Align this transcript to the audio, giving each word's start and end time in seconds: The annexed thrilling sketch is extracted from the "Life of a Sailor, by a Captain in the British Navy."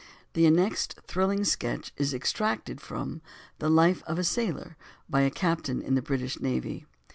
The 0.33 0.47
annexed 0.47 0.99
thrilling 1.05 1.43
sketch 1.43 1.93
is 1.95 2.11
extracted 2.11 2.81
from 2.81 3.21
the 3.59 3.69
"Life 3.69 4.01
of 4.07 4.17
a 4.17 4.23
Sailor, 4.23 4.75
by 5.07 5.21
a 5.21 5.29
Captain 5.29 5.79
in 5.79 5.93
the 5.93 6.01
British 6.01 6.39
Navy." 6.39 6.87